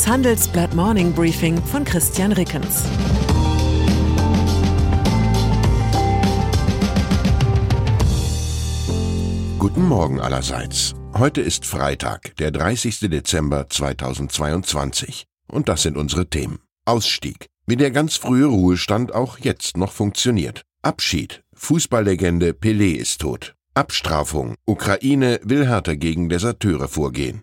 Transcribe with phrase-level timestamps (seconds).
[0.00, 2.84] Das Handelsblatt Morning Briefing von Christian Rickens.
[9.58, 10.94] Guten Morgen allerseits.
[11.12, 13.10] Heute ist Freitag, der 30.
[13.10, 15.26] Dezember 2022.
[15.48, 16.60] Und das sind unsere Themen.
[16.86, 17.48] Ausstieg.
[17.66, 20.62] Wie der ganz frühe Ruhestand auch jetzt noch funktioniert.
[20.80, 21.42] Abschied.
[21.52, 23.54] Fußballlegende Pelé ist tot.
[23.74, 24.54] Abstrafung.
[24.64, 27.42] Ukraine will härter gegen Deserteure vorgehen.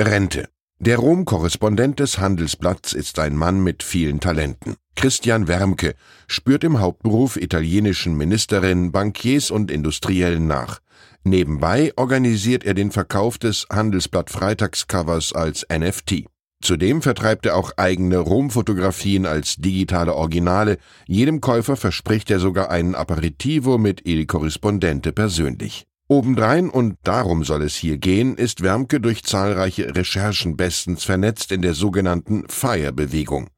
[0.00, 0.48] Rente.
[0.78, 4.74] Der Rom-Korrespondent des Handelsblatts ist ein Mann mit vielen Talenten.
[4.96, 5.94] Christian Wermke
[6.26, 10.80] spürt im Hauptberuf italienischen Ministerinnen, Bankiers und Industriellen nach.
[11.22, 16.24] Nebenbei organisiert er den Verkauf des Handelsblatt Freitagscovers als NFT.
[16.62, 20.78] Zudem vertreibt er auch eigene Rom-Fotografien als digitale Originale.
[21.08, 25.86] Jedem Käufer verspricht er sogar einen Aperitivo mit Il Corrispondente persönlich.
[26.08, 31.62] Obendrein, und darum soll es hier gehen, ist Wermke durch zahlreiche Recherchen bestens vernetzt in
[31.62, 33.48] der sogenannten FIRE-Bewegung.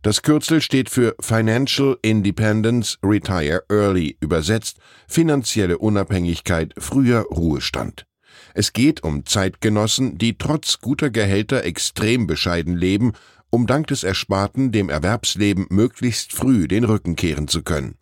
[0.00, 8.07] Das Kürzel steht für Financial Independence Retire Early, übersetzt finanzielle Unabhängigkeit, früher Ruhestand.
[8.54, 13.12] Es geht um Zeitgenossen, die trotz guter Gehälter extrem bescheiden leben,
[13.50, 17.96] um dank des Ersparten dem Erwerbsleben möglichst früh den Rücken kehren zu können.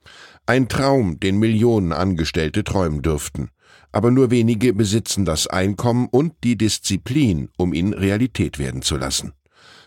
[0.47, 3.51] Ein Traum, den Millionen Angestellte träumen dürften
[3.97, 9.33] aber nur wenige besitzen das Einkommen und die Disziplin, um ihn Realität werden zu lassen.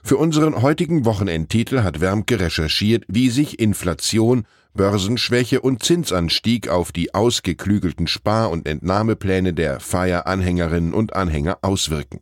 [0.02, 7.14] Für unseren heutigen Wochenendtitel hat Wermke recherchiert, wie sich Inflation, Börsenschwäche und Zinsanstieg auf die
[7.14, 12.22] ausgeklügelten Spar- und Entnahmepläne der Feier-Anhängerinnen und Anhänger auswirken.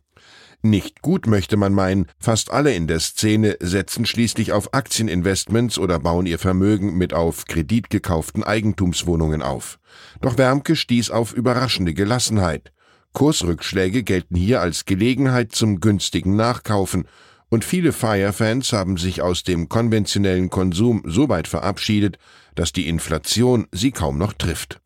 [0.62, 6.00] Nicht gut möchte man meinen, fast alle in der Szene setzen schließlich auf Aktieninvestments oder
[6.00, 9.78] bauen ihr Vermögen mit auf Kredit gekauften Eigentumswohnungen auf.
[10.20, 12.72] Doch Wermke stieß auf überraschende Gelassenheit.
[13.12, 17.06] Kursrückschläge gelten hier als Gelegenheit zum günstigen Nachkaufen,
[17.48, 22.18] und viele Fire-Fans haben sich aus dem konventionellen Konsum so weit verabschiedet,
[22.54, 24.80] dass die Inflation sie kaum noch trifft.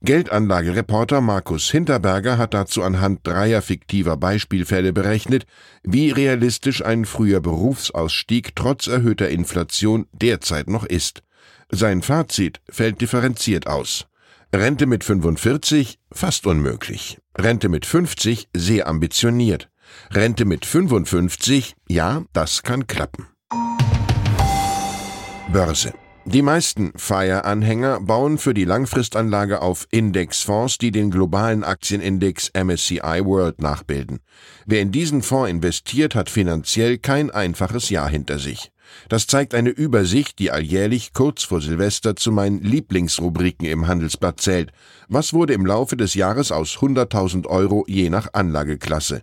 [0.00, 5.44] Geldanlagereporter Markus Hinterberger hat dazu anhand dreier fiktiver Beispielfälle berechnet,
[5.82, 11.24] wie realistisch ein früher Berufsausstieg trotz erhöhter Inflation derzeit noch ist.
[11.70, 14.06] Sein Fazit fällt differenziert aus.
[14.54, 17.18] Rente mit 45 fast unmöglich.
[17.36, 19.68] Rente mit 50 sehr ambitioniert.
[20.10, 23.26] Rente mit 55, ja, das kann klappen.
[25.52, 25.92] Börse.
[26.30, 33.62] Die meisten FIRE-Anhänger bauen für die Langfristanlage auf Indexfonds, die den globalen Aktienindex MSCI World
[33.62, 34.20] nachbilden.
[34.66, 38.72] Wer in diesen Fonds investiert, hat finanziell kein einfaches Jahr hinter sich.
[39.08, 44.70] Das zeigt eine Übersicht, die alljährlich kurz vor Silvester zu meinen Lieblingsrubriken im Handelsblatt zählt.
[45.08, 49.22] Was wurde im Laufe des Jahres aus 100.000 Euro je nach Anlageklasse?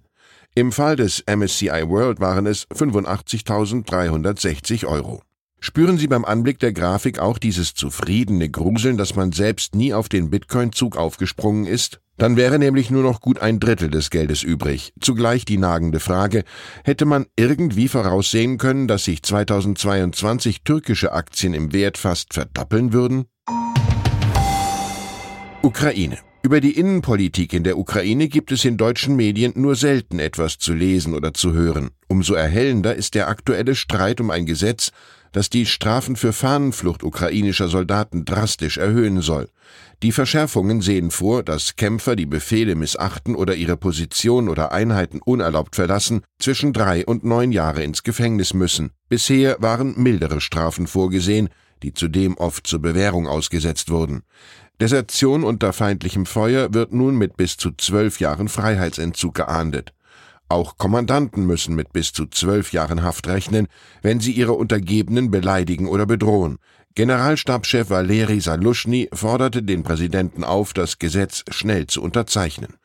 [0.58, 5.22] Im Fall des MSCI World waren es 85.360 Euro.
[5.60, 10.08] Spüren Sie beim Anblick der Grafik auch dieses zufriedene Gruseln, dass man selbst nie auf
[10.08, 12.00] den Bitcoin-Zug aufgesprungen ist?
[12.16, 14.94] Dann wäre nämlich nur noch gut ein Drittel des Geldes übrig.
[15.02, 16.46] Zugleich die nagende Frage,
[16.86, 23.26] hätte man irgendwie voraussehen können, dass sich 2022 türkische Aktien im Wert fast verdoppeln würden?
[25.62, 26.18] Ukraine.
[26.46, 30.76] Über die Innenpolitik in der Ukraine gibt es in deutschen Medien nur selten etwas zu
[30.76, 31.90] lesen oder zu hören.
[32.08, 34.92] Umso erhellender ist der aktuelle Streit um ein Gesetz,
[35.32, 39.50] das die Strafen für Fahnenflucht ukrainischer Soldaten drastisch erhöhen soll.
[40.04, 45.76] Die Verschärfungen sehen vor, dass Kämpfer, die Befehle missachten oder ihre Position oder Einheiten unerlaubt
[45.76, 48.92] verlassen, zwischen drei und neun Jahre ins Gefängnis müssen.
[49.10, 51.50] Bisher waren mildere Strafen vorgesehen,
[51.82, 54.24] die zudem oft zur Bewährung ausgesetzt wurden.
[54.82, 59.94] Desertion unter feindlichem Feuer wird nun mit bis zu zwölf Jahren Freiheitsentzug geahndet.
[60.50, 63.68] Auch Kommandanten müssen mit bis zu zwölf Jahren Haft rechnen,
[64.02, 66.58] wenn sie ihre Untergebenen beleidigen oder bedrohen.
[66.94, 72.76] Generalstabschef Valeri Saluschny forderte den Präsidenten auf, das Gesetz schnell zu unterzeichnen.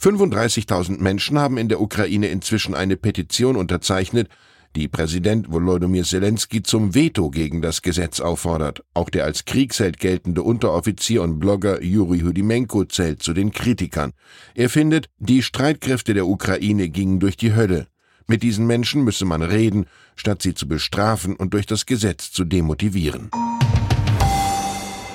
[0.00, 4.28] 35.000 Menschen haben in der Ukraine inzwischen eine Petition unterzeichnet,
[4.76, 8.84] die Präsident Volodymyr Zelensky zum Veto gegen das Gesetz auffordert.
[8.94, 14.12] Auch der als Kriegsheld geltende Unteroffizier und Blogger Juri Hudimenko zählt zu den Kritikern.
[14.54, 17.88] Er findet, die Streitkräfte der Ukraine gingen durch die Hölle.
[18.26, 22.44] Mit diesen Menschen müsse man reden, statt sie zu bestrafen und durch das Gesetz zu
[22.44, 23.30] demotivieren.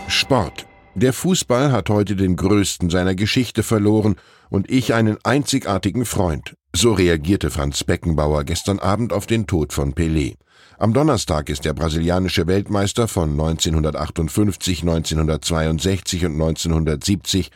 [0.07, 0.65] Sport.
[0.95, 4.15] Der Fußball hat heute den größten seiner Geschichte verloren
[4.49, 6.55] und ich einen einzigartigen Freund.
[6.75, 10.35] So reagierte Franz Beckenbauer gestern Abend auf den Tod von Pelé.
[10.77, 17.49] Am Donnerstag ist der brasilianische Weltmeister von 1958, 1962 und 1970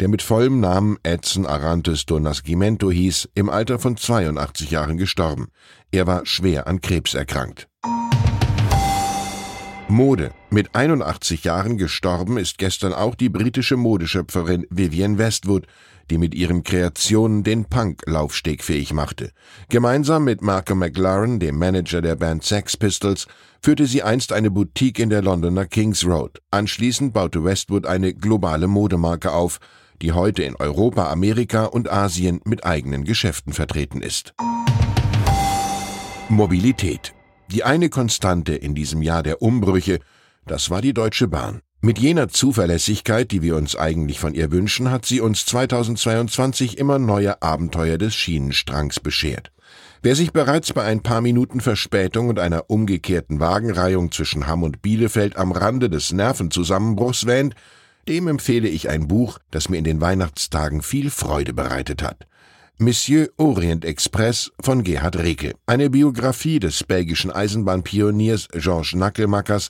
[0.00, 5.48] der mit vollem Namen Edson Arantes do Nascimento hieß, im Alter von 82 Jahren gestorben.
[5.90, 7.68] Er war schwer an Krebs erkrankt.
[9.92, 10.32] Mode.
[10.50, 15.66] Mit 81 Jahren gestorben ist gestern auch die britische Modeschöpferin Vivienne Westwood,
[16.10, 19.32] die mit ihren Kreationen den Punk laufstegfähig machte.
[19.68, 23.26] Gemeinsam mit Malcolm McLaren, dem Manager der Band Sex Pistols,
[23.62, 26.40] führte sie einst eine Boutique in der Londoner Kings Road.
[26.50, 29.58] Anschließend baute Westwood eine globale Modemarke auf,
[30.00, 34.32] die heute in Europa, Amerika und Asien mit eigenen Geschäften vertreten ist.
[36.28, 37.12] Mobilität.
[37.52, 39.98] Die eine Konstante in diesem Jahr der Umbrüche,
[40.46, 41.60] das war die Deutsche Bahn.
[41.82, 46.98] Mit jener Zuverlässigkeit, die wir uns eigentlich von ihr wünschen, hat sie uns 2022 immer
[46.98, 49.52] neue Abenteuer des Schienenstrangs beschert.
[50.00, 54.80] Wer sich bereits bei ein paar Minuten Verspätung und einer umgekehrten Wagenreihung zwischen Hamm und
[54.80, 57.54] Bielefeld am Rande des Nervenzusammenbruchs wähnt,
[58.08, 62.26] dem empfehle ich ein Buch, das mir in den Weihnachtstagen viel Freude bereitet hat.
[62.82, 65.54] Monsieur Orient Express von Gerhard Rekel.
[65.66, 69.68] Eine Biografie des belgischen Eisenbahnpioniers Georges Nackelmackers,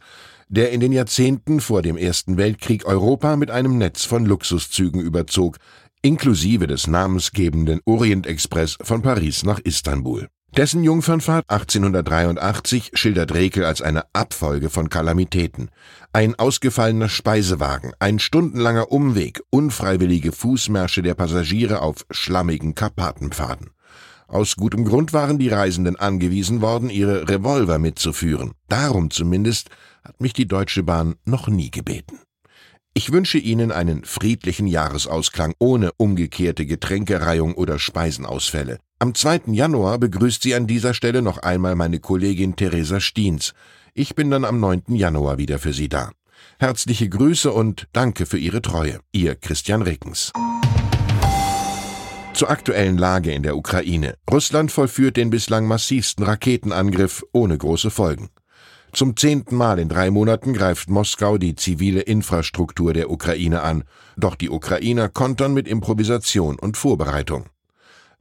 [0.48, 5.58] der in den Jahrzehnten vor dem Ersten Weltkrieg Europa mit einem Netz von Luxuszügen überzog,
[6.00, 10.28] inklusive des namensgebenden Orient Express von Paris nach Istanbul.
[10.54, 15.70] Dessen Jungfernfahrt 1883 schildert Rekel als eine Abfolge von Kalamitäten.
[16.12, 23.70] Ein ausgefallener Speisewagen, ein stundenlanger Umweg, unfreiwillige Fußmärsche der Passagiere auf schlammigen Karpatenpfaden.
[24.28, 28.52] Aus gutem Grund waren die Reisenden angewiesen worden, ihre Revolver mitzuführen.
[28.68, 29.70] Darum zumindest
[30.04, 32.18] hat mich die Deutsche Bahn noch nie gebeten.
[32.92, 38.80] Ich wünsche Ihnen einen friedlichen Jahresausklang ohne umgekehrte Getränkereihung oder Speisenausfälle.
[39.02, 39.40] Am 2.
[39.46, 43.52] Januar begrüßt sie an dieser Stelle noch einmal meine Kollegin Theresa Stiens.
[43.94, 44.94] Ich bin dann am 9.
[44.94, 46.12] Januar wieder für Sie da.
[46.60, 49.00] Herzliche Grüße und danke für Ihre Treue.
[49.10, 50.30] Ihr Christian Rickens.
[52.32, 54.18] Zur aktuellen Lage in der Ukraine.
[54.30, 58.28] Russland vollführt den bislang massivsten Raketenangriff ohne große Folgen.
[58.92, 63.82] Zum zehnten Mal in drei Monaten greift Moskau die zivile Infrastruktur der Ukraine an.
[64.16, 67.46] Doch die Ukrainer kontern mit Improvisation und Vorbereitung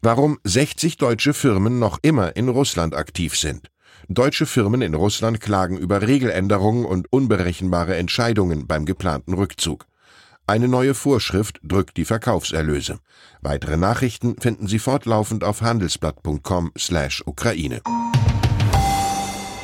[0.01, 3.69] warum 60 deutsche Firmen noch immer in Russland aktiv sind.
[4.07, 9.85] Deutsche Firmen in Russland klagen über Regeländerungen und unberechenbare Entscheidungen beim geplanten Rückzug.
[10.47, 12.97] Eine neue Vorschrift drückt die Verkaufserlöse.
[13.41, 17.81] Weitere Nachrichten finden Sie fortlaufend auf handelsblatt.com/ukraine.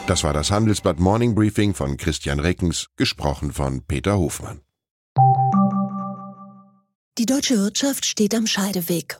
[0.05, 4.61] Das war das Handelsblatt Morning Briefing von Christian Reckens, gesprochen von Peter Hofmann.
[7.17, 9.19] Die deutsche Wirtschaft steht am Scheideweg.